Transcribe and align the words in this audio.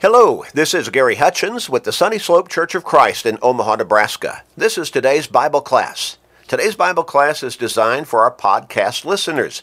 Hello, 0.00 0.44
this 0.54 0.72
is 0.72 0.88
Gary 0.88 1.16
Hutchins 1.16 1.68
with 1.68 1.84
the 1.84 1.92
Sunny 1.92 2.18
Slope 2.18 2.48
Church 2.48 2.74
of 2.74 2.84
Christ 2.84 3.26
in 3.26 3.36
Omaha, 3.42 3.76
Nebraska. 3.76 4.42
This 4.56 4.78
is 4.78 4.90
today's 4.90 5.26
Bible 5.26 5.60
class. 5.60 6.16
Today's 6.48 6.74
Bible 6.74 7.04
class 7.04 7.42
is 7.42 7.54
designed 7.54 8.08
for 8.08 8.20
our 8.20 8.34
podcast 8.34 9.04
listeners, 9.04 9.62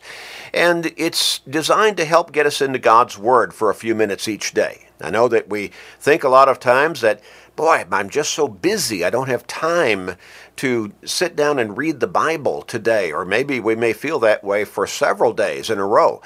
and 0.54 0.94
it's 0.96 1.40
designed 1.40 1.98
to 1.98 2.06
help 2.06 2.32
get 2.32 2.46
us 2.46 2.62
into 2.62 2.78
God's 2.78 3.18
Word 3.18 3.52
for 3.52 3.72
a 3.72 3.74
few 3.74 3.96
minutes 3.96 4.28
each 4.28 4.54
day. 4.54 4.90
I 5.02 5.10
know 5.10 5.28
that 5.28 5.50
we 5.50 5.72
think 6.00 6.24
a 6.24 6.30
lot 6.30 6.50
of 6.50 6.60
times 6.60 7.02
that, 7.02 7.20
boy, 7.56 7.86
I'm 7.92 8.12
just 8.12 8.30
so 8.30 8.48
busy, 8.48 9.04
I 9.04 9.10
don't 9.10 9.30
have 9.30 9.48
time 9.48 10.18
to 10.58 10.94
sit 11.04 11.36
down 11.36 11.58
and 11.58 11.80
read 11.80 12.00
the 12.00 12.06
Bible 12.06 12.62
today, 12.62 13.12
or 13.12 13.26
maybe 13.26 13.60
we 13.60 13.76
may 13.76 13.92
feel 13.92 14.20
that 14.20 14.44
way 14.44 14.66
for 14.66 14.86
several 14.86 15.34
days 15.34 15.72
in 15.72 15.80
a 15.80 15.88
row. 15.88 16.22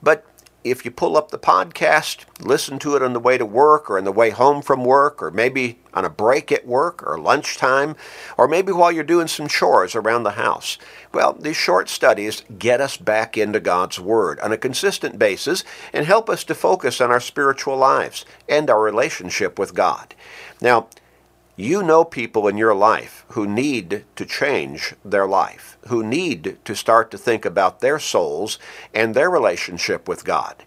But 0.00 0.24
if 0.64 0.84
you 0.84 0.90
pull 0.90 1.16
up 1.16 1.30
the 1.30 1.38
podcast, 1.38 2.24
listen 2.40 2.78
to 2.80 2.96
it 2.96 3.02
on 3.02 3.12
the 3.12 3.20
way 3.20 3.38
to 3.38 3.46
work 3.46 3.88
or 3.88 3.98
on 3.98 4.04
the 4.04 4.12
way 4.12 4.30
home 4.30 4.62
from 4.62 4.84
work, 4.84 5.22
or 5.22 5.30
maybe 5.30 5.78
on 5.94 6.04
a 6.04 6.10
break 6.10 6.50
at 6.50 6.66
work 6.66 7.02
or 7.06 7.18
lunchtime, 7.18 7.94
or 8.36 8.48
maybe 8.48 8.72
while 8.72 8.90
you're 8.90 9.04
doing 9.04 9.28
some 9.28 9.46
chores 9.46 9.94
around 9.94 10.24
the 10.24 10.32
house. 10.32 10.76
Well, 11.12 11.34
these 11.34 11.56
short 11.56 11.88
studies 11.88 12.42
get 12.58 12.80
us 12.80 12.96
back 12.96 13.38
into 13.38 13.60
God's 13.60 14.00
Word 14.00 14.40
on 14.40 14.52
a 14.52 14.58
consistent 14.58 15.18
basis 15.18 15.62
and 15.92 16.04
help 16.04 16.28
us 16.28 16.42
to 16.44 16.54
focus 16.54 17.00
on 17.00 17.10
our 17.10 17.20
spiritual 17.20 17.76
lives 17.76 18.24
and 18.48 18.68
our 18.68 18.82
relationship 18.82 19.58
with 19.58 19.74
God. 19.74 20.14
Now, 20.60 20.88
you 21.58 21.82
know 21.82 22.04
people 22.04 22.46
in 22.46 22.58
your 22.58 22.74
life 22.74 23.24
who 23.30 23.46
need 23.46 24.04
to 24.14 24.26
change 24.26 24.94
their 25.02 25.26
life, 25.26 25.78
who 25.88 26.04
need 26.04 26.58
to 26.66 26.76
start 26.76 27.10
to 27.10 27.16
think 27.16 27.46
about 27.46 27.80
their 27.80 27.98
souls 27.98 28.58
and 28.92 29.14
their 29.14 29.30
relationship 29.30 30.06
with 30.06 30.24
God. 30.24 30.64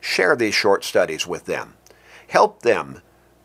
Share 0.00 0.36
these 0.36 0.54
short 0.54 0.84
studies 0.84 1.26
with 1.26 1.46
them. 1.46 1.74
Help 2.28 2.60
them, 2.60 3.00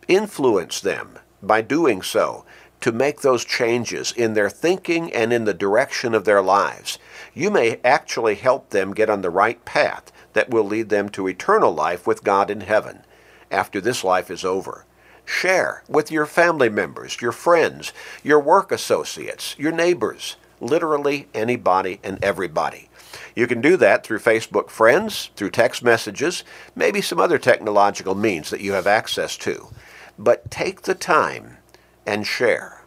influence 0.10 0.82
them 0.82 1.20
by 1.42 1.62
doing 1.62 2.02
so 2.02 2.44
to 2.82 2.92
make 2.92 3.22
those 3.22 3.46
changes 3.46 4.12
in 4.12 4.34
their 4.34 4.50
thinking 4.50 5.12
and 5.14 5.32
in 5.32 5.46
the 5.46 5.54
direction 5.54 6.14
of 6.14 6.26
their 6.26 6.42
lives. 6.42 7.00
You 7.34 7.50
may 7.50 7.80
actually 7.86 8.36
help 8.36 8.72
them 8.72 8.94
get 8.94 9.10
on 9.10 9.22
the 9.22 9.30
right 9.30 9.64
path 9.64 10.12
that 10.34 10.50
will 10.50 10.66
lead 10.66 10.90
them 10.90 11.08
to 11.10 11.28
eternal 11.28 11.74
life 11.74 12.06
with 12.06 12.26
God 12.26 12.52
in 12.52 12.60
heaven 12.60 13.06
after 13.50 13.80
this 13.80 14.04
life 14.04 14.30
is 14.30 14.44
over. 14.44 14.86
Share 15.26 15.84
with 15.88 16.12
your 16.12 16.26
family 16.26 16.70
members, 16.70 17.22
your 17.22 17.32
friends, 17.32 17.94
your 18.24 18.40
work 18.40 18.72
associates, 18.72 19.56
your 19.58 19.72
neighbors, 19.72 20.36
literally 20.60 21.28
anybody 21.34 22.00
and 22.04 22.24
everybody. 22.24 22.90
You 23.36 23.48
can 23.48 23.62
do 23.62 23.78
that 23.78 24.04
through 24.04 24.20
Facebook 24.20 24.70
friends, 24.70 25.32
through 25.36 25.52
text 25.52 25.84
messages, 25.84 26.44
maybe 26.76 27.02
some 27.02 27.20
other 27.20 27.38
technological 27.38 28.16
means 28.16 28.50
that 28.50 28.62
you 28.62 28.74
have 28.74 28.88
access 28.88 29.38
to. 29.38 29.70
But 30.18 30.52
take 30.52 30.84
the 30.84 30.96
time 30.96 31.58
and 32.06 32.28
share. 32.28 32.84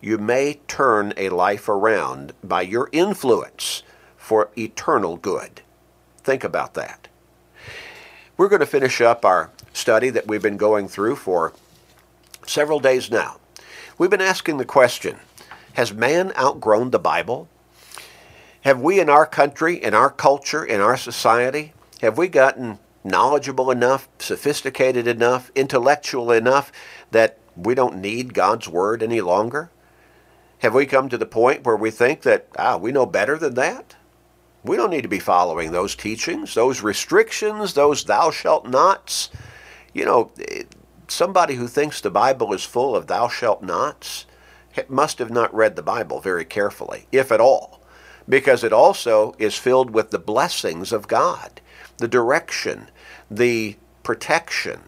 You 0.00 0.18
may 0.18 0.60
turn 0.68 1.14
a 1.16 1.30
life 1.30 1.68
around 1.68 2.32
by 2.44 2.62
your 2.62 2.88
influence 2.92 3.82
for 4.16 4.50
eternal 4.56 5.16
good. 5.16 5.62
Think 6.22 6.44
about 6.44 6.74
that. 6.74 7.08
We're 8.36 8.48
going 8.48 8.60
to 8.60 8.66
finish 8.66 9.00
up 9.00 9.24
our 9.24 9.50
study 9.72 10.10
that 10.10 10.26
we've 10.26 10.42
been 10.42 10.56
going 10.56 10.88
through 10.88 11.16
for 11.16 11.54
several 12.46 12.80
days 12.80 13.10
now. 13.10 13.38
We've 13.98 14.10
been 14.10 14.20
asking 14.20 14.58
the 14.58 14.64
question 14.64 15.18
Has 15.74 15.92
man 15.92 16.32
outgrown 16.38 16.90
the 16.90 16.98
Bible? 16.98 17.48
Have 18.62 18.80
we 18.80 18.98
in 18.98 19.08
our 19.08 19.26
country, 19.26 19.82
in 19.82 19.94
our 19.94 20.10
culture, 20.10 20.64
in 20.64 20.80
our 20.80 20.96
society, 20.96 21.72
have 22.00 22.18
we 22.18 22.28
gotten 22.28 22.78
knowledgeable 23.04 23.70
enough, 23.70 24.08
sophisticated 24.18 25.06
enough, 25.06 25.50
intellectual 25.54 26.32
enough 26.32 26.72
that 27.12 27.38
we 27.56 27.74
don't 27.74 28.00
need 28.00 28.34
God's 28.34 28.68
Word 28.68 29.02
any 29.02 29.20
longer? 29.20 29.70
Have 30.58 30.74
we 30.74 30.86
come 30.86 31.08
to 31.08 31.18
the 31.18 31.26
point 31.26 31.64
where 31.64 31.76
we 31.76 31.90
think 31.90 32.22
that, 32.22 32.48
ah, 32.58 32.76
we 32.76 32.90
know 32.90 33.06
better 33.06 33.38
than 33.38 33.54
that? 33.54 33.94
We 34.64 34.76
don't 34.76 34.90
need 34.90 35.02
to 35.02 35.08
be 35.08 35.20
following 35.20 35.70
those 35.70 35.94
teachings, 35.94 36.54
those 36.54 36.82
restrictions, 36.82 37.74
those 37.74 38.04
thou 38.04 38.30
shalt 38.32 38.66
nots. 38.66 39.30
You 39.94 40.04
know, 40.06 40.32
somebody 41.08 41.54
who 41.54 41.68
thinks 41.68 42.00
the 42.00 42.10
Bible 42.10 42.52
is 42.52 42.64
full 42.64 42.96
of 42.96 43.06
thou 43.06 43.28
shalt 43.28 43.62
nots 43.62 44.26
must 44.88 45.18
have 45.18 45.30
not 45.30 45.54
read 45.54 45.76
the 45.76 45.82
Bible 45.82 46.20
very 46.20 46.44
carefully, 46.44 47.06
if 47.10 47.32
at 47.32 47.40
all, 47.40 47.80
because 48.28 48.62
it 48.62 48.72
also 48.72 49.34
is 49.38 49.56
filled 49.56 49.90
with 49.90 50.10
the 50.10 50.18
blessings 50.18 50.92
of 50.92 51.08
God, 51.08 51.60
the 51.98 52.08
direction, 52.08 52.90
the 53.30 53.76
protection, 54.02 54.80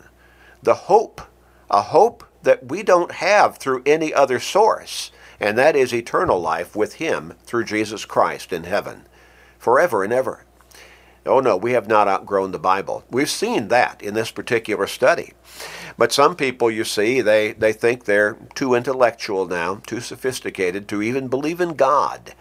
the 0.63 0.75
hope, 0.75 1.23
a 1.71 1.83
hope 1.83 2.25
that 2.43 2.69
we 2.69 2.83
don't 2.83 3.13
have 3.13 3.57
through 3.57 3.83
any 3.87 4.13
other 4.13 4.39
source, 4.39 5.11
and 5.41 5.57
that 5.57 5.77
is 5.77 5.95
eternal 5.95 6.41
life 6.41 6.77
with 6.77 6.95
Him 6.95 7.35
through 7.45 7.65
Jesus 7.65 8.05
Christ 8.05 8.53
in 8.53 8.65
heaven, 8.65 9.07
forever 9.59 10.05
and 10.05 10.13
ever. 10.13 10.45
Oh 11.27 11.41
no, 11.41 11.57
we 11.57 11.73
have 11.73 11.89
not 11.89 12.09
outgrown 12.09 12.53
the 12.53 12.59
Bible. 12.59 13.05
We've 13.11 13.31
seen 13.31 13.69
that 13.69 14.03
in 14.03 14.15
this 14.15 14.31
particular 14.31 14.87
study. 14.87 15.35
But 15.97 16.13
some 16.13 16.37
people, 16.37 16.71
you 16.71 16.85
see, 16.85 17.21
they, 17.21 17.53
they 17.53 17.73
think 17.73 18.05
they're 18.05 18.39
too 18.55 18.75
intellectual 18.75 19.47
now, 19.47 19.83
too 19.87 20.01
sophisticated 20.01 20.89
to 20.89 21.03
even 21.03 21.29
believe 21.29 21.61
in 21.61 21.75
God. 21.75 22.35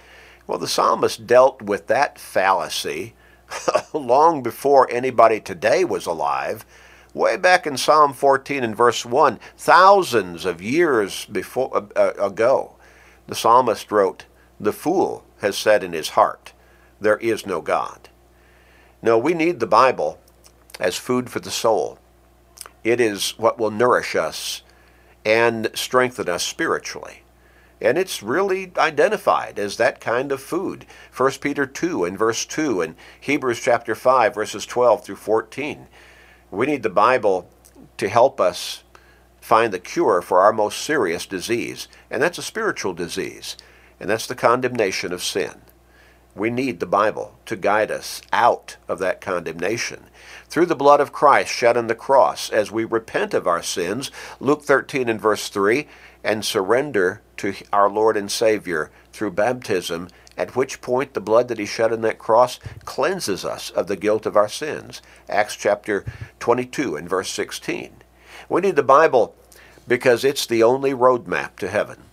Well, 0.45 0.59
the 0.59 0.67
psalmist 0.67 1.27
dealt 1.27 1.61
with 1.61 1.87
that 1.87 2.19
fallacy 2.19 3.15
long 3.93 4.43
before 4.43 4.87
anybody 4.91 5.39
today 5.39 5.83
was 5.83 6.05
alive. 6.05 6.65
Way 7.13 7.35
back 7.35 7.65
in 7.65 7.77
Psalm 7.77 8.13
14 8.13 8.63
and 8.63 8.75
verse 8.75 9.03
1, 9.03 9.39
thousands 9.57 10.45
of 10.45 10.61
years 10.61 11.25
before, 11.25 11.75
uh, 11.75 11.87
uh, 11.95 12.13
ago, 12.23 12.75
the 13.25 13.35
psalmist 13.35 13.91
wrote, 13.91 14.25
The 14.59 14.71
fool 14.71 15.25
has 15.39 15.57
said 15.57 15.83
in 15.83 15.93
his 15.93 16.09
heart, 16.09 16.53
There 17.01 17.17
is 17.17 17.45
no 17.45 17.61
God. 17.61 18.09
No, 19.07 19.17
we 19.17 19.33
need 19.33 19.61
the 19.61 19.67
Bible 19.67 20.19
as 20.81 20.97
food 20.97 21.29
for 21.29 21.39
the 21.39 21.49
soul. 21.49 21.97
It 22.83 22.99
is 22.99 23.37
what 23.37 23.57
will 23.57 23.71
nourish 23.71 24.17
us 24.17 24.63
and 25.23 25.71
strengthen 25.73 26.27
us 26.27 26.43
spiritually. 26.43 27.23
And 27.79 27.97
it's 27.97 28.21
really 28.21 28.73
identified 28.77 29.59
as 29.59 29.77
that 29.77 30.01
kind 30.01 30.29
of 30.33 30.41
food. 30.41 30.85
1 31.15 31.31
Peter 31.39 31.65
2 31.65 32.03
and 32.03 32.19
verse 32.19 32.45
2 32.45 32.81
and 32.81 32.95
Hebrews 33.21 33.61
chapter 33.61 33.95
5 33.95 34.35
verses 34.35 34.65
12 34.65 35.05
through 35.05 35.15
14. 35.15 35.87
We 36.51 36.65
need 36.65 36.83
the 36.83 36.89
Bible 36.89 37.49
to 37.95 38.09
help 38.09 38.41
us 38.41 38.83
find 39.39 39.71
the 39.71 39.79
cure 39.79 40.21
for 40.21 40.41
our 40.41 40.51
most 40.51 40.81
serious 40.81 41.25
disease, 41.25 41.87
and 42.11 42.21
that's 42.21 42.39
a 42.39 42.43
spiritual 42.43 42.93
disease, 42.93 43.55
and 44.01 44.09
that's 44.09 44.27
the 44.27 44.35
condemnation 44.35 45.13
of 45.13 45.23
sin. 45.23 45.61
We 46.37 46.51
need 46.51 46.79
the 46.79 46.85
Bible 46.85 47.37
to 47.47 47.55
guide 47.55 47.89
us 47.89 48.21
out 48.31 48.77
of 48.87 48.99
that 48.99 49.21
condemnation. 49.21 50.05
Through 50.49 50.67
the 50.67 50.75
blood 50.75 51.01
of 51.01 51.11
Christ 51.11 51.51
shed 51.51 51.75
on 51.75 51.87
the 51.87 51.95
cross, 51.95 52.51
as 52.51 52.71
we 52.71 52.85
repent 52.85 53.33
of 53.33 53.47
our 53.47 53.63
sins, 53.63 54.11
Luke 54.39 54.61
13 54.61 55.09
and 55.09 55.19
verse 55.19 55.49
3, 55.49 55.87
and 56.23 56.45
surrender 56.45 57.21
to 57.37 57.55
our 57.73 57.89
Lord 57.89 58.15
and 58.15 58.31
Savior 58.31 58.91
through 59.11 59.31
baptism, 59.31 60.09
at 60.37 60.55
which 60.55 60.79
point 60.79 61.15
the 61.15 61.19
blood 61.19 61.47
that 61.47 61.57
He 61.57 61.65
shed 61.65 61.91
on 61.91 62.01
that 62.01 62.19
cross 62.19 62.59
cleanses 62.85 63.43
us 63.43 63.71
of 63.71 63.87
the 63.87 63.95
guilt 63.95 64.27
of 64.27 64.37
our 64.37 64.49
sins. 64.49 65.01
Acts 65.27 65.55
chapter 65.55 66.05
22 66.39 66.95
and 66.95 67.09
verse 67.09 67.29
16. 67.31 67.95
We 68.47 68.61
need 68.61 68.75
the 68.75 68.83
Bible 68.83 69.35
because 69.87 70.23
it's 70.23 70.45
the 70.45 70.61
only 70.61 70.91
roadmap 70.91 71.55
to 71.57 71.67
heaven. 71.67 72.03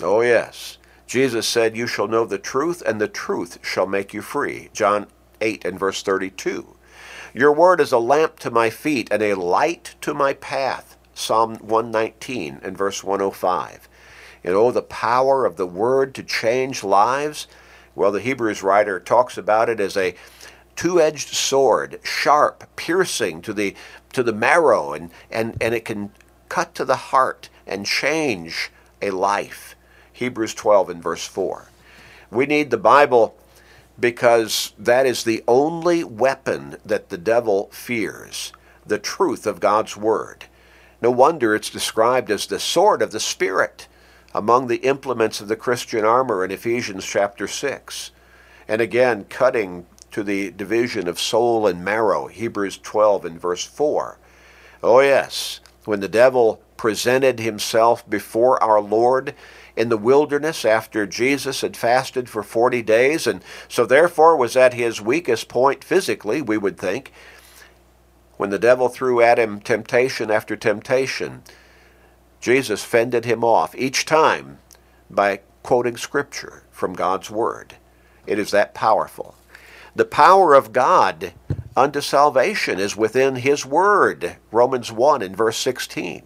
Oh, 0.00 0.20
yes. 0.20 0.78
Jesus 1.06 1.46
said, 1.46 1.76
You 1.76 1.86
shall 1.86 2.08
know 2.08 2.24
the 2.24 2.38
truth, 2.38 2.82
and 2.84 3.00
the 3.00 3.08
truth 3.08 3.58
shall 3.62 3.86
make 3.86 4.12
you 4.12 4.22
free. 4.22 4.70
John 4.72 5.06
8 5.40 5.64
and 5.64 5.78
verse 5.78 6.02
32. 6.02 6.76
Your 7.32 7.52
word 7.52 7.80
is 7.80 7.92
a 7.92 7.98
lamp 7.98 8.38
to 8.40 8.50
my 8.50 8.70
feet 8.70 9.08
and 9.10 9.22
a 9.22 9.34
light 9.34 9.94
to 10.00 10.14
my 10.14 10.32
path. 10.34 10.96
Psalm 11.14 11.56
119 11.56 12.60
and 12.62 12.76
verse 12.76 13.04
105. 13.04 13.88
You 14.42 14.52
know, 14.52 14.70
the 14.70 14.82
power 14.82 15.44
of 15.44 15.56
the 15.56 15.66
word 15.66 16.14
to 16.14 16.22
change 16.22 16.82
lives. 16.82 17.46
Well, 17.94 18.12
the 18.12 18.20
Hebrews 18.20 18.62
writer 18.62 19.00
talks 19.00 19.38
about 19.38 19.68
it 19.68 19.80
as 19.80 19.96
a 19.96 20.14
two-edged 20.76 21.28
sword, 21.28 22.00
sharp, 22.02 22.64
piercing 22.76 23.42
to 23.42 23.52
the 23.52 23.74
to 24.12 24.22
the 24.22 24.32
marrow, 24.32 24.92
and, 24.92 25.10
and, 25.30 25.56
and 25.60 25.74
it 25.74 25.84
can 25.84 26.10
cut 26.48 26.74
to 26.74 26.84
the 26.86 26.96
heart 26.96 27.50
and 27.66 27.84
change 27.84 28.70
a 29.02 29.10
life. 29.10 29.75
Hebrews 30.16 30.54
12 30.54 30.88
and 30.88 31.02
verse 31.02 31.26
4. 31.26 31.68
We 32.30 32.46
need 32.46 32.70
the 32.70 32.78
Bible 32.78 33.36
because 34.00 34.72
that 34.78 35.04
is 35.04 35.24
the 35.24 35.44
only 35.46 36.04
weapon 36.04 36.76
that 36.86 37.10
the 37.10 37.18
devil 37.18 37.68
fears 37.70 38.52
the 38.86 38.98
truth 38.98 39.46
of 39.46 39.60
God's 39.60 39.94
Word. 39.94 40.46
No 41.02 41.10
wonder 41.10 41.54
it's 41.54 41.68
described 41.68 42.30
as 42.30 42.46
the 42.46 42.58
sword 42.58 43.02
of 43.02 43.10
the 43.10 43.20
Spirit 43.20 43.88
among 44.34 44.68
the 44.68 44.76
implements 44.76 45.42
of 45.42 45.48
the 45.48 45.56
Christian 45.56 46.04
armor 46.04 46.42
in 46.42 46.50
Ephesians 46.50 47.04
chapter 47.04 47.46
6. 47.46 48.10
And 48.68 48.80
again, 48.80 49.26
cutting 49.28 49.84
to 50.12 50.22
the 50.22 50.50
division 50.50 51.08
of 51.08 51.20
soul 51.20 51.66
and 51.66 51.84
marrow, 51.84 52.28
Hebrews 52.28 52.78
12 52.78 53.26
and 53.26 53.40
verse 53.40 53.64
4. 53.64 54.16
Oh, 54.82 55.00
yes, 55.00 55.60
when 55.84 56.00
the 56.00 56.08
devil 56.08 56.62
presented 56.76 57.40
himself 57.40 58.08
before 58.08 58.62
our 58.62 58.80
Lord 58.80 59.34
in 59.76 59.88
the 59.90 59.98
wilderness 59.98 60.64
after 60.64 61.06
Jesus 61.06 61.60
had 61.60 61.76
fasted 61.76 62.28
for 62.28 62.42
40 62.42 62.82
days, 62.82 63.26
and 63.26 63.42
so 63.68 63.84
therefore 63.84 64.36
was 64.36 64.56
at 64.56 64.74
his 64.74 65.00
weakest 65.00 65.48
point 65.48 65.84
physically, 65.84 66.40
we 66.40 66.56
would 66.56 66.78
think, 66.78 67.12
when 68.36 68.50
the 68.50 68.58
devil 68.58 68.88
threw 68.88 69.20
at 69.20 69.38
him 69.38 69.60
temptation 69.60 70.30
after 70.30 70.56
temptation, 70.56 71.42
Jesus 72.40 72.84
fended 72.84 73.24
him 73.24 73.44
off 73.44 73.74
each 73.74 74.04
time 74.04 74.58
by 75.10 75.40
quoting 75.62 75.96
Scripture 75.96 76.62
from 76.70 76.94
God's 76.94 77.30
Word. 77.30 77.76
It 78.26 78.38
is 78.38 78.50
that 78.50 78.74
powerful. 78.74 79.34
The 79.94 80.04
power 80.04 80.54
of 80.54 80.72
God 80.72 81.32
unto 81.74 82.00
salvation 82.00 82.78
is 82.78 82.96
within 82.96 83.36
His 83.36 83.64
Word. 83.64 84.36
Romans 84.52 84.92
1 84.92 85.22
and 85.22 85.36
verse 85.36 85.56
16. 85.56 86.22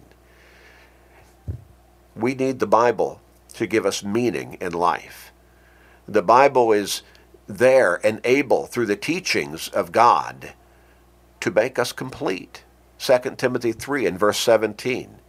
We 2.15 2.35
need 2.35 2.59
the 2.59 2.67
Bible 2.67 3.20
to 3.61 3.67
give 3.67 3.85
us 3.85 4.03
meaning 4.03 4.57
in 4.59 4.73
life. 4.73 5.31
The 6.07 6.23
Bible 6.23 6.71
is 6.71 7.03
there 7.45 8.03
and 8.03 8.19
able 8.23 8.65
through 8.65 8.87
the 8.87 8.95
teachings 8.95 9.67
of 9.67 9.91
God 9.91 10.53
to 11.41 11.51
make 11.51 11.77
us 11.77 11.91
complete. 11.91 12.63
2 12.97 13.19
Timothy 13.37 13.71
3 13.71 14.07
and 14.07 14.17
verse 14.17 14.39
17. 14.39 15.19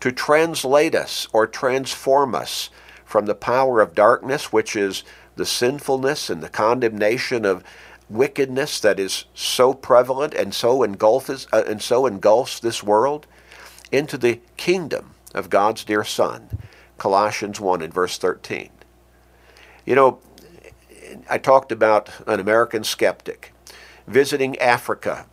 To 0.00 0.10
translate 0.10 0.96
us 0.96 1.28
or 1.32 1.46
transform 1.46 2.34
us 2.34 2.70
from 3.04 3.26
the 3.26 3.36
power 3.36 3.80
of 3.80 3.94
darkness, 3.94 4.52
which 4.52 4.74
is 4.74 5.04
the 5.36 5.46
sinfulness 5.46 6.28
and 6.28 6.42
the 6.42 6.48
condemnation 6.48 7.44
of 7.44 7.62
wickedness 8.10 8.80
that 8.80 8.98
is 8.98 9.26
so 9.32 9.72
prevalent 9.72 10.34
and 10.34 10.52
so 10.52 10.82
engulfs 10.82 11.46
uh, 11.52 11.62
and 11.64 11.80
so 11.80 12.04
engulfs 12.04 12.58
this 12.58 12.82
world, 12.82 13.28
into 13.92 14.18
the 14.18 14.40
kingdom 14.56 15.14
of 15.36 15.50
God's 15.50 15.84
dear 15.84 16.02
Son. 16.02 16.48
Colossians 16.98 17.60
1 17.60 17.82
and 17.82 17.92
verse 17.92 18.18
13. 18.18 18.70
You 19.84 19.94
know, 19.94 20.18
I 21.28 21.38
talked 21.38 21.72
about 21.72 22.10
an 22.26 22.40
American 22.40 22.84
skeptic 22.84 23.52
visiting 24.06 24.58
Africa 24.58 25.26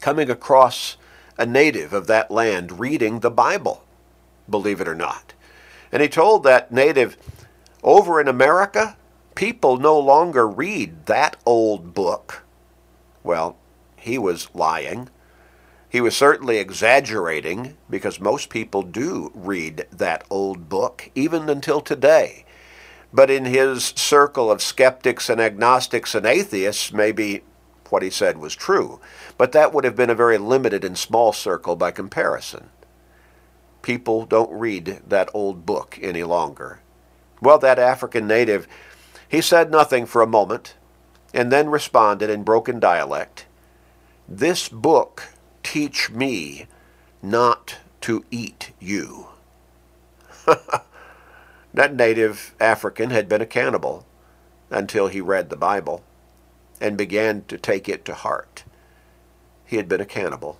coming 0.00 0.30
across 0.30 0.96
a 1.36 1.46
native 1.46 1.92
of 1.92 2.06
that 2.06 2.30
land 2.30 2.78
reading 2.78 3.20
the 3.20 3.30
Bible, 3.30 3.84
believe 4.48 4.80
it 4.80 4.88
or 4.88 4.94
not. 4.94 5.34
And 5.92 6.02
he 6.02 6.08
told 6.08 6.44
that 6.44 6.70
native, 6.72 7.16
over 7.82 8.20
in 8.20 8.28
America, 8.28 8.96
people 9.34 9.76
no 9.78 9.98
longer 9.98 10.46
read 10.46 11.06
that 11.06 11.36
old 11.46 11.94
book. 11.94 12.44
Well, 13.22 13.56
he 13.96 14.18
was 14.18 14.48
lying. 14.54 15.08
He 15.90 16.00
was 16.00 16.16
certainly 16.16 16.58
exaggerating 16.58 17.76
because 17.90 18.20
most 18.20 18.48
people 18.48 18.82
do 18.82 19.32
read 19.34 19.88
that 19.90 20.24
old 20.30 20.68
book, 20.68 21.10
even 21.16 21.48
until 21.48 21.80
today. 21.80 22.44
But 23.12 23.28
in 23.28 23.44
his 23.44 23.86
circle 23.96 24.52
of 24.52 24.62
skeptics 24.62 25.28
and 25.28 25.40
agnostics 25.40 26.14
and 26.14 26.24
atheists, 26.24 26.92
maybe 26.92 27.42
what 27.88 28.04
he 28.04 28.10
said 28.10 28.38
was 28.38 28.54
true, 28.54 29.00
but 29.36 29.50
that 29.50 29.74
would 29.74 29.82
have 29.82 29.96
been 29.96 30.10
a 30.10 30.14
very 30.14 30.38
limited 30.38 30.84
and 30.84 30.96
small 30.96 31.32
circle 31.32 31.74
by 31.74 31.90
comparison. 31.90 32.70
People 33.82 34.26
don't 34.26 34.52
read 34.52 35.02
that 35.08 35.28
old 35.34 35.66
book 35.66 35.98
any 36.00 36.22
longer. 36.22 36.82
Well, 37.42 37.58
that 37.58 37.80
African 37.80 38.28
native, 38.28 38.68
he 39.28 39.40
said 39.40 39.72
nothing 39.72 40.06
for 40.06 40.22
a 40.22 40.26
moment, 40.26 40.76
and 41.34 41.50
then 41.50 41.68
responded 41.68 42.30
in 42.30 42.44
broken 42.44 42.78
dialect, 42.78 43.46
This 44.28 44.68
book 44.68 45.24
teach 45.62 46.10
me 46.10 46.66
not 47.22 47.78
to 48.02 48.24
eat 48.30 48.72
you. 48.80 49.28
that 51.74 51.94
native 51.94 52.54
African 52.60 53.10
had 53.10 53.28
been 53.28 53.40
a 53.40 53.46
cannibal 53.46 54.06
until 54.70 55.08
he 55.08 55.20
read 55.20 55.50
the 55.50 55.56
Bible 55.56 56.02
and 56.80 56.96
began 56.96 57.44
to 57.44 57.58
take 57.58 57.88
it 57.88 58.04
to 58.06 58.14
heart. 58.14 58.64
He 59.66 59.76
had 59.76 59.88
been 59.88 60.00
a 60.00 60.06
cannibal. 60.06 60.58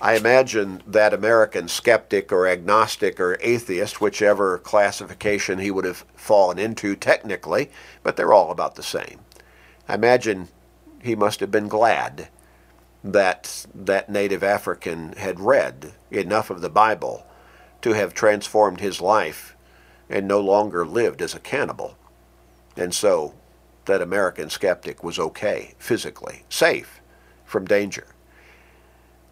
I 0.00 0.14
imagine 0.14 0.82
that 0.86 1.12
American 1.12 1.66
skeptic 1.66 2.30
or 2.30 2.46
agnostic 2.46 3.18
or 3.18 3.36
atheist, 3.40 4.00
whichever 4.00 4.58
classification 4.58 5.58
he 5.58 5.72
would 5.72 5.84
have 5.84 6.04
fallen 6.14 6.58
into 6.58 6.94
technically, 6.94 7.70
but 8.04 8.16
they're 8.16 8.32
all 8.32 8.50
about 8.50 8.76
the 8.76 8.82
same. 8.82 9.20
I 9.88 9.94
imagine 9.94 10.48
he 11.02 11.16
must 11.16 11.40
have 11.40 11.50
been 11.50 11.68
glad 11.68 12.28
that 13.04 13.66
that 13.74 14.10
native 14.10 14.42
African 14.42 15.12
had 15.12 15.40
read 15.40 15.92
enough 16.10 16.50
of 16.50 16.60
the 16.60 16.70
Bible 16.70 17.26
to 17.82 17.92
have 17.92 18.12
transformed 18.12 18.80
his 18.80 19.00
life 19.00 19.56
and 20.10 20.26
no 20.26 20.40
longer 20.40 20.86
lived 20.86 21.22
as 21.22 21.34
a 21.34 21.40
cannibal. 21.40 21.96
And 22.76 22.94
so 22.94 23.34
that 23.84 24.02
American 24.02 24.50
skeptic 24.50 25.04
was 25.04 25.18
okay 25.18 25.74
physically, 25.78 26.42
safe 26.48 27.00
from 27.44 27.66
danger 27.66 28.06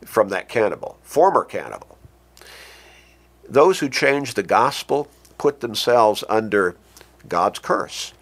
from 0.04 0.28
that 0.28 0.48
cannibal, 0.48 0.98
former 1.02 1.44
cannibal. 1.44 1.98
Those 3.48 3.80
who 3.80 3.88
change 3.88 4.34
the 4.34 4.42
gospel 4.42 5.08
put 5.38 5.60
themselves 5.60 6.24
under 6.28 6.76
God's 7.28 7.58
curse. 7.58 8.12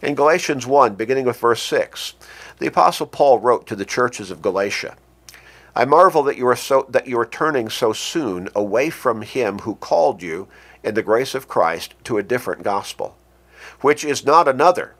In 0.00 0.14
Galatians 0.14 0.64
1, 0.64 0.94
beginning 0.94 1.24
with 1.24 1.40
verse 1.40 1.62
6, 1.62 2.14
the 2.58 2.68
apostle 2.68 3.06
Paul 3.06 3.40
wrote 3.40 3.66
to 3.66 3.74
the 3.74 3.84
churches 3.84 4.30
of 4.30 4.42
Galatia, 4.42 4.96
I 5.74 5.84
marvel 5.84 6.22
that 6.24 6.36
you 6.36 6.46
are 6.46 6.56
so 6.56 6.86
that 6.88 7.08
you 7.08 7.18
are 7.18 7.26
turning 7.26 7.68
so 7.68 7.92
soon 7.92 8.48
away 8.54 8.90
from 8.90 9.22
him 9.22 9.60
who 9.60 9.74
called 9.74 10.22
you 10.22 10.48
in 10.84 10.94
the 10.94 11.02
grace 11.02 11.34
of 11.34 11.48
Christ 11.48 11.94
to 12.04 12.18
a 12.18 12.22
different 12.22 12.62
gospel, 12.62 13.16
which 13.80 14.04
is 14.04 14.24
not 14.24 14.46
another, 14.46 14.94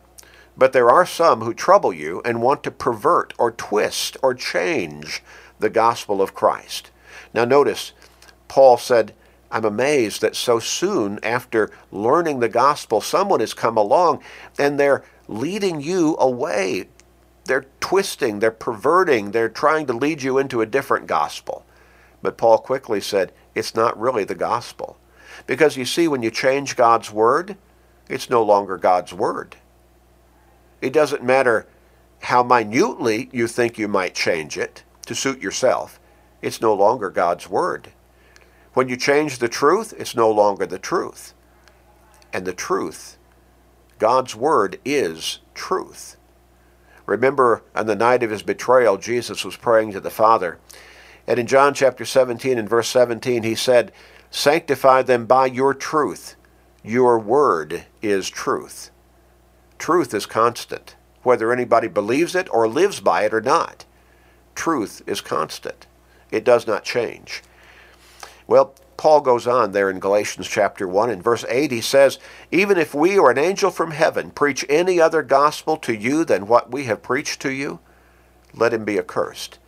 but 0.57 0.73
there 0.73 0.91
are 0.91 1.07
some 1.07 1.43
who 1.43 1.55
trouble 1.55 1.93
you 1.93 2.21
and 2.25 2.43
want 2.43 2.65
to 2.65 2.71
pervert 2.71 3.35
or 3.39 3.53
twist 3.53 4.17
or 4.23 4.35
change 4.35 5.23
the 5.61 5.71
gospel 5.71 6.21
of 6.21 6.35
Christ. 6.35 6.91
Now, 7.33 7.45
notice, 7.45 7.93
Paul 8.49 8.77
said, 8.77 9.15
I'm 9.51 9.65
amazed 9.65 10.21
that 10.21 10.37
so 10.37 10.59
soon 10.59 11.19
after 11.23 11.71
learning 11.91 12.41
the 12.41 12.49
gospel, 12.49 13.01
someone 13.01 13.41
has 13.41 13.55
come 13.55 13.77
along 13.77 14.23
and 14.59 14.79
they're 14.79 15.05
leading 15.27 15.81
you 15.81 16.17
away. 16.19 16.89
They're 17.47 17.67
twisting, 17.81 18.41
they're 18.41 18.51
perverting, 18.51 19.31
they're 19.31 19.49
trying 19.49 19.87
to 19.87 19.95
lead 19.95 20.23
you 20.23 20.37
into 20.37 20.61
a 20.61 20.67
different 20.67 21.07
gospel. 21.07 21.65
But 22.21 22.37
Paul 22.37 22.59
quickly 22.59 23.01
said, 23.01 23.33
it's 23.55 23.75
not 23.75 23.99
really 23.99 24.25
the 24.25 24.35
gospel. 24.35 24.99
Because 25.47 25.77
you 25.77 25.87
see, 25.87 26.09
when 26.09 26.23
you 26.23 26.31
change 26.31 26.77
God's 26.77 27.11
word, 27.11 27.57
it's 28.09 28.29
no 28.29 28.43
longer 28.43 28.77
God's 28.77 29.15
word. 29.15 29.57
It 30.83 30.93
doesn't 30.93 31.23
matter 31.23 31.67
how 32.23 32.43
minutely 32.43 33.31
you 33.33 33.47
think 33.47 33.79
you 33.79 33.89
might 33.89 34.15
change 34.15 34.59
it 34.59 34.83
to 35.07 35.15
suit 35.15 35.41
yourself. 35.41 35.99
It's 36.43 36.61
no 36.61 36.75
longer 36.75 37.11
God's 37.11 37.49
word. 37.49 37.93
When 38.79 38.89
you 38.89 38.97
change 38.97 39.39
the 39.39 39.49
truth, 39.49 39.93
it's 39.99 40.15
no 40.15 40.31
longer 40.31 40.65
the 40.65 40.79
truth. 40.79 41.35
And 42.33 42.45
the 42.45 42.53
truth, 42.53 43.19
God's 43.99 44.37
word 44.37 44.79
is 44.85 45.41
truth. 45.53 46.17
Remember, 47.05 47.65
on 47.75 47.87
the 47.87 47.97
night 47.97 48.23
of 48.23 48.31
his 48.31 48.45
betrayal, 48.45 48.97
Jesus 48.97 49.45
was 49.45 49.57
praying 49.57 49.91
to 49.91 50.01
the 50.01 50.11
Father. 50.11 50.61
And 51.27 51.41
in 51.41 51.49
John 51.49 51.75
chapter 51.75 52.05
17 52.05 52.57
and 52.57 52.69
verse 52.69 52.87
17, 52.91 53.43
he 53.43 53.57
said, 53.57 53.91
Sanctify 54.31 55.03
them 55.03 55.27
by 55.27 55.47
your 55.47 55.75
truth. 55.75 56.37
Your 56.85 57.19
word 57.19 57.87
is 58.01 58.31
truth. 58.31 58.93
Truth 59.81 60.15
is 60.15 60.25
constant, 60.25 60.95
whether 61.25 61.53
anybody 61.53 61.89
believes 61.89 62.37
it 62.37 62.49
or 62.55 62.69
lives 62.69 63.01
by 63.01 63.25
it 63.25 63.35
or 63.35 63.41
not. 63.41 63.87
Truth 64.55 65.03
is 65.05 65.21
constant, 65.21 65.89
it 66.31 66.45
does 66.45 66.69
not 66.69 66.85
change. 66.85 67.43
Well, 68.49 68.75
Paul 68.97 69.21
goes 69.21 69.47
on 69.47 69.71
there 69.71 69.89
in 69.89 70.01
Galatians 70.01 70.49
chapter 70.49 70.89
1 70.89 71.11
in 71.11 71.23
verse 71.23 71.45
8 71.49 71.71
he 71.71 71.81
says, 71.81 72.19
"Even 72.51 72.77
if 72.77 72.95
we 72.95 73.17
or 73.17 73.31
an 73.31 73.39
angel 73.39 73.71
from 73.71 73.93
heaven 73.93 74.33
preach 74.33 74.65
any 74.69 75.01
other 75.01 75.23
gospel 75.23 75.77
to 75.77 75.95
you 75.95 76.25
than 76.25 76.49
what 76.49 76.73
we 76.73 76.85
have 76.85 77.03
preached 77.03 77.41
to 77.43 77.51
you, 77.53 77.79
let 78.53 78.73
him 78.73 78.85
be 78.85 78.99
accursed." 78.99 79.59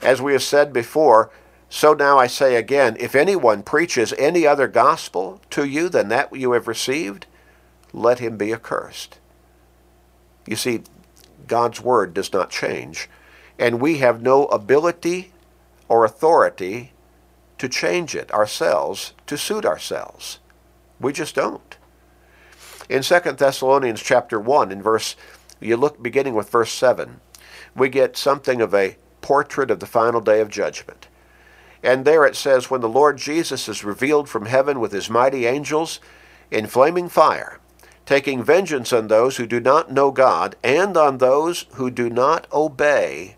As 0.00 0.22
we 0.22 0.32
have 0.32 0.44
said 0.44 0.72
before, 0.72 1.30
so 1.68 1.92
now 1.92 2.18
I 2.18 2.28
say 2.28 2.54
again, 2.54 2.96
if 3.00 3.16
anyone 3.16 3.62
preaches 3.62 4.14
any 4.16 4.46
other 4.46 4.68
gospel 4.68 5.40
to 5.50 5.64
you 5.64 5.88
than 5.88 6.08
that 6.08 6.34
you 6.36 6.52
have 6.52 6.68
received, 6.68 7.26
let 7.92 8.20
him 8.20 8.36
be 8.36 8.52
accursed. 8.52 9.18
You 10.46 10.54
see, 10.54 10.84
God's 11.48 11.80
word 11.80 12.14
does 12.14 12.32
not 12.32 12.50
change, 12.50 13.10
and 13.58 13.80
we 13.80 13.98
have 13.98 14.22
no 14.22 14.44
ability 14.46 15.32
or 15.88 16.04
authority 16.04 16.92
to 17.58 17.68
change 17.68 18.14
it 18.14 18.32
ourselves 18.32 19.12
to 19.26 19.36
suit 19.36 19.64
ourselves. 19.64 20.38
We 21.00 21.12
just 21.12 21.34
don't. 21.34 21.76
In 22.88 23.02
2 23.02 23.20
Thessalonians 23.20 24.02
chapter 24.02 24.40
1 24.40 24.72
in 24.72 24.82
verse 24.82 25.16
you 25.60 25.76
look 25.76 26.02
beginning 26.02 26.34
with 26.34 26.50
verse 26.50 26.72
7, 26.72 27.20
we 27.74 27.88
get 27.88 28.16
something 28.16 28.60
of 28.60 28.74
a 28.74 28.96
portrait 29.20 29.70
of 29.70 29.80
the 29.80 29.86
final 29.86 30.20
day 30.20 30.40
of 30.40 30.48
judgment. 30.48 31.08
And 31.82 32.04
there 32.04 32.24
it 32.24 32.36
says, 32.36 32.70
When 32.70 32.80
the 32.80 32.88
Lord 32.88 33.18
Jesus 33.18 33.68
is 33.68 33.84
revealed 33.84 34.28
from 34.28 34.46
heaven 34.46 34.80
with 34.80 34.92
his 34.92 35.10
mighty 35.10 35.46
angels 35.46 36.00
in 36.50 36.66
flaming 36.66 37.08
fire, 37.08 37.60
taking 38.06 38.42
vengeance 38.42 38.92
on 38.92 39.08
those 39.08 39.36
who 39.36 39.46
do 39.46 39.60
not 39.60 39.92
know 39.92 40.10
God 40.10 40.56
and 40.64 40.96
on 40.96 41.18
those 41.18 41.66
who 41.74 41.90
do 41.90 42.08
not 42.08 42.50
obey 42.52 43.36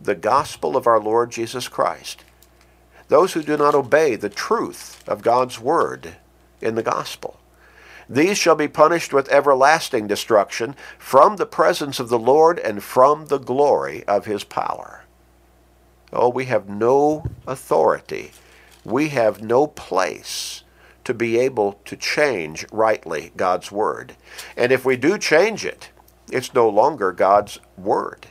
the 0.00 0.14
gospel 0.14 0.76
of 0.76 0.86
our 0.86 1.00
Lord 1.00 1.30
Jesus 1.30 1.68
Christ. 1.68 2.24
Those 3.10 3.32
who 3.32 3.42
do 3.42 3.56
not 3.56 3.74
obey 3.74 4.14
the 4.14 4.28
truth 4.28 5.02
of 5.08 5.20
God's 5.20 5.58
word 5.58 6.14
in 6.60 6.76
the 6.76 6.82
gospel. 6.82 7.40
These 8.08 8.38
shall 8.38 8.54
be 8.54 8.68
punished 8.68 9.12
with 9.12 9.28
everlasting 9.30 10.06
destruction 10.06 10.76
from 10.96 11.34
the 11.34 11.44
presence 11.44 11.98
of 11.98 12.08
the 12.08 12.20
Lord 12.20 12.60
and 12.60 12.84
from 12.84 13.26
the 13.26 13.38
glory 13.38 14.04
of 14.04 14.26
his 14.26 14.44
power. 14.44 15.02
Oh, 16.12 16.28
we 16.28 16.44
have 16.44 16.68
no 16.68 17.24
authority. 17.48 18.30
We 18.84 19.08
have 19.08 19.42
no 19.42 19.66
place 19.66 20.62
to 21.02 21.12
be 21.12 21.36
able 21.36 21.80
to 21.86 21.96
change 21.96 22.64
rightly 22.70 23.32
God's 23.36 23.72
Word. 23.72 24.14
And 24.56 24.70
if 24.70 24.84
we 24.84 24.96
do 24.96 25.18
change 25.18 25.64
it, 25.64 25.90
it's 26.30 26.54
no 26.54 26.68
longer 26.68 27.10
God's 27.10 27.58
Word. 27.76 28.28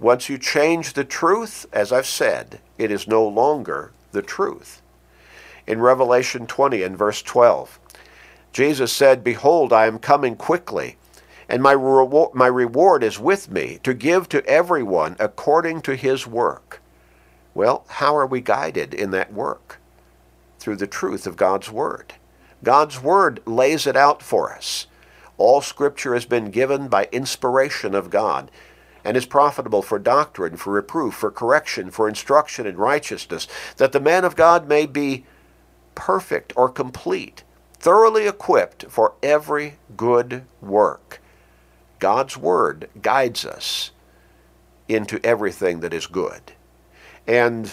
Once 0.00 0.30
you 0.30 0.38
change 0.38 0.94
the 0.94 1.04
truth, 1.04 1.66
as 1.70 1.92
I've 1.92 2.06
said, 2.06 2.60
it 2.78 2.90
is 2.90 3.06
no 3.06 3.26
longer 3.26 3.92
the 4.16 4.22
truth. 4.22 4.82
In 5.68 5.80
Revelation 5.80 6.48
20 6.48 6.82
and 6.82 6.98
verse 6.98 7.22
12, 7.22 7.78
Jesus 8.52 8.92
said, 8.92 9.22
Behold, 9.22 9.72
I 9.72 9.86
am 9.86 10.00
coming 10.00 10.34
quickly, 10.34 10.96
and 11.48 11.62
my, 11.62 11.72
reward, 11.72 12.34
my 12.34 12.48
reward 12.48 13.04
is 13.04 13.20
with 13.20 13.48
me 13.48 13.78
to 13.84 13.94
give 13.94 14.28
to 14.30 14.44
everyone 14.46 15.14
according 15.20 15.82
to 15.82 15.94
his 15.94 16.26
work. 16.26 16.82
Well, 17.54 17.84
how 17.88 18.16
are 18.16 18.26
we 18.26 18.40
guided 18.40 18.92
in 18.92 19.12
that 19.12 19.32
work? 19.32 19.78
through 20.66 20.74
the 20.74 20.86
truth 20.88 21.28
of 21.28 21.36
God's 21.36 21.70
Word. 21.70 22.14
God's 22.64 23.00
Word 23.00 23.40
lays 23.46 23.86
it 23.86 23.96
out 23.96 24.20
for 24.20 24.52
us. 24.52 24.88
All 25.38 25.60
Scripture 25.60 26.12
has 26.14 26.26
been 26.26 26.50
given 26.50 26.88
by 26.88 27.08
inspiration 27.12 27.94
of 27.94 28.10
God 28.10 28.50
and 29.06 29.16
is 29.16 29.24
profitable 29.24 29.82
for 29.82 30.00
doctrine, 30.00 30.56
for 30.56 30.72
reproof, 30.72 31.14
for 31.14 31.30
correction, 31.30 31.92
for 31.92 32.08
instruction 32.08 32.66
in 32.66 32.76
righteousness, 32.76 33.46
that 33.76 33.92
the 33.92 34.00
man 34.00 34.24
of 34.24 34.34
God 34.34 34.66
may 34.68 34.84
be 34.84 35.24
perfect 35.94 36.52
or 36.56 36.68
complete, 36.68 37.44
thoroughly 37.74 38.26
equipped 38.26 38.86
for 38.90 39.14
every 39.22 39.74
good 39.96 40.44
work. 40.60 41.22
God's 42.00 42.36
Word 42.36 42.90
guides 43.00 43.46
us 43.46 43.92
into 44.88 45.24
everything 45.24 45.78
that 45.80 45.94
is 45.94 46.08
good. 46.08 46.52
And 47.28 47.72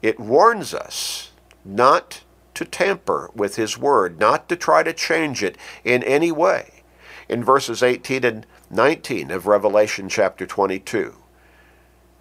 it 0.00 0.18
warns 0.18 0.72
us 0.72 1.32
not 1.62 2.22
to 2.54 2.64
tamper 2.64 3.30
with 3.34 3.56
his 3.56 3.76
word, 3.76 4.18
not 4.18 4.48
to 4.48 4.56
try 4.56 4.82
to 4.82 4.94
change 4.94 5.42
it 5.42 5.58
in 5.84 6.02
any 6.04 6.32
way. 6.32 6.82
In 7.28 7.44
verses 7.44 7.82
18 7.82 8.24
and 8.24 8.46
19 8.72 9.32
of 9.32 9.48
Revelation 9.48 10.08
chapter 10.08 10.46
22. 10.46 11.16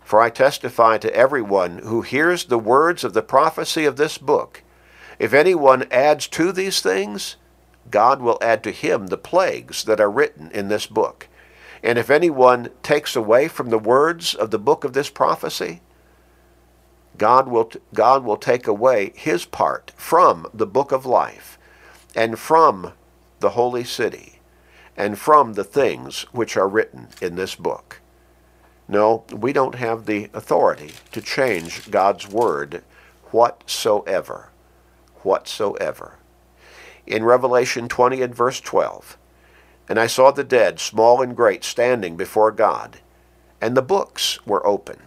For 0.01 0.20
I 0.20 0.32
testify 0.32 0.98
to 0.98 1.15
everyone 1.15 1.77
who 1.84 2.01
hears 2.01 2.46
the 2.46 2.58
words 2.58 3.03
of 3.03 3.13
the 3.13 3.22
prophecy 3.22 3.86
of 3.86 3.98
this 3.98 4.18
book. 4.18 4.63
If 5.20 5.32
anyone 5.32 5.86
adds 5.91 6.27
to 6.29 6.51
these 6.51 6.82
things, 6.82 7.36
God 7.91 8.20
will 8.20 8.39
add 8.41 8.63
to 8.63 8.72
him 8.72 9.08
the 9.08 9.18
plagues 9.18 9.84
that 9.84 10.01
are 10.01 10.10
written 10.10 10.50
in 10.50 10.70
this 10.70 10.88
book. 10.88 11.27
And 11.84 12.00
if 12.00 12.10
anyone 12.10 12.72
takes 12.82 13.15
away 13.15 13.48
from 13.48 13.70
the 13.70 13.77
words 13.77 14.34
of 14.34 14.50
the 14.50 14.58
book 14.58 14.84
of 14.84 14.94
this 14.94 15.12
prophecy, 15.12 15.82
God 17.20 17.48
will, 17.48 17.72
God 17.94 18.24
will 18.24 18.38
take 18.38 18.65
away 18.65 19.13
his 19.15 19.46
part 19.46 19.91
from 19.96 20.48
the 20.51 20.65
book 20.65 20.91
of 20.91 21.06
life 21.06 21.60
and 22.15 22.39
from 22.39 22.94
the 23.39 23.51
holy 23.51 23.84
city 23.84 24.38
and 25.00 25.18
from 25.18 25.53
the 25.53 25.63
things 25.63 26.24
which 26.34 26.58
are 26.58 26.68
written 26.68 27.08
in 27.22 27.36
this 27.36 27.56
book. 27.56 28.01
No, 28.86 29.24
we 29.32 29.53
don't 29.53 29.75
have 29.75 30.06
the 30.06 30.29
authority 30.34 30.91
to 31.13 31.22
change 31.22 31.89
God's 31.89 32.27
word 32.27 32.84
whatsoever. 33.32 34.50
Whatsoever. 35.22 36.18
In 37.08 37.24
Revelation 37.24 37.88
20 37.88 38.22
and 38.22 38.36
verse 38.36 38.60
12, 38.60 39.18
And 39.88 39.98
I 39.98 40.08
saw 40.08 40.32
the 40.32 40.44
dead, 40.44 40.82
small 40.82 41.22
and 41.22 41.34
great, 41.34 41.63
standing 41.63 42.18
before 42.18 42.51
God, 42.51 43.00
and 43.62 43.77
the 43.77 43.82
books 43.82 44.46
were 44.46 44.65
open. 44.68 45.03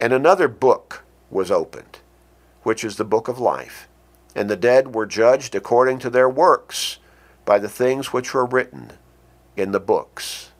And 0.00 0.12
another 0.12 0.48
book 0.48 1.04
was 1.30 1.52
opened, 1.52 2.00
which 2.64 2.82
is 2.82 2.96
the 2.96 3.04
book 3.04 3.28
of 3.28 3.38
life. 3.38 3.86
And 4.34 4.50
the 4.50 4.56
dead 4.56 4.96
were 4.96 5.06
judged 5.06 5.54
according 5.54 6.00
to 6.00 6.10
their 6.10 6.28
works 6.28 6.98
by 7.48 7.58
the 7.58 7.66
things 7.66 8.12
which 8.12 8.34
were 8.34 8.44
written 8.44 8.92
in 9.56 9.72
the 9.72 9.80
books. 9.80 10.50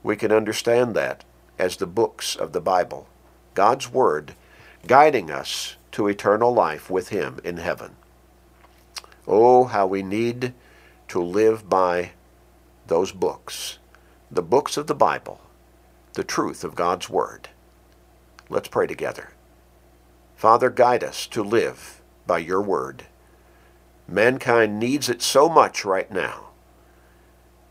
We 0.00 0.14
can 0.14 0.30
understand 0.30 0.94
that 0.94 1.24
as 1.58 1.76
the 1.76 1.88
books 1.88 2.36
of 2.36 2.52
the 2.52 2.60
Bible, 2.60 3.08
God's 3.54 3.90
Word 3.90 4.36
guiding 4.86 5.28
us 5.28 5.74
to 5.90 6.06
eternal 6.06 6.54
life 6.54 6.88
with 6.88 7.08
Him 7.08 7.40
in 7.42 7.56
heaven. 7.56 7.96
Oh, 9.26 9.64
how 9.64 9.88
we 9.88 10.04
need 10.04 10.54
to 11.08 11.20
live 11.20 11.68
by 11.68 12.12
those 12.86 13.10
books, 13.10 13.80
the 14.30 14.42
books 14.42 14.76
of 14.76 14.86
the 14.86 14.94
Bible, 14.94 15.40
the 16.12 16.22
truth 16.22 16.62
of 16.62 16.76
God's 16.76 17.10
Word. 17.10 17.48
Let's 18.48 18.68
pray 18.68 18.86
together. 18.86 19.30
Father, 20.36 20.70
guide 20.70 21.02
us 21.02 21.26
to 21.26 21.42
live 21.42 22.00
by 22.24 22.38
your 22.38 22.62
word. 22.62 23.06
Mankind 24.08 24.78
needs 24.78 25.08
it 25.08 25.20
so 25.20 25.48
much 25.48 25.84
right 25.84 26.10
now. 26.10 26.50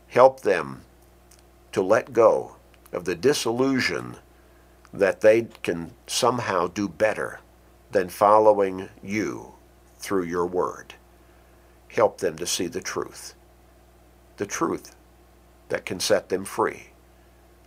Help 0.08 0.40
them 0.40 0.82
to 1.72 1.82
let 1.82 2.12
go 2.12 2.56
of 2.92 3.04
the 3.04 3.14
disillusion 3.14 4.16
that 4.92 5.20
they 5.20 5.48
can 5.62 5.92
somehow 6.06 6.66
do 6.66 6.88
better 6.88 7.40
than 7.90 8.08
following 8.08 8.88
you 9.02 9.54
through 9.98 10.24
your 10.24 10.46
word. 10.46 10.94
Help 11.88 12.18
them 12.18 12.36
to 12.36 12.46
see 12.46 12.66
the 12.66 12.80
truth. 12.80 13.34
The 14.36 14.46
truth 14.46 14.94
that 15.68 15.86
can 15.86 16.00
set 16.00 16.28
them 16.28 16.44
free. 16.44 16.88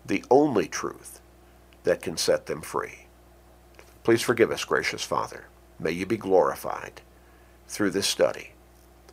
The 0.05 0.23
only 0.29 0.67
truth 0.67 1.19
that 1.83 2.01
can 2.01 2.17
set 2.17 2.45
them 2.45 2.61
free. 2.61 3.07
Please 4.03 4.21
forgive 4.21 4.51
us, 4.51 4.63
gracious 4.63 5.03
Father. 5.03 5.45
May 5.79 5.91
you 5.91 6.05
be 6.05 6.17
glorified 6.17 7.01
through 7.67 7.91
this 7.91 8.07
study. 8.07 8.51